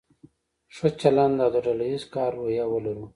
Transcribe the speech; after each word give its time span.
ښه 0.75 0.87
چلند 1.01 1.37
او 1.43 1.49
د 1.55 1.57
ډله 1.65 1.85
ایز 1.89 2.03
کار 2.13 2.31
روحیه 2.39 2.65
ولرو. 2.69 3.05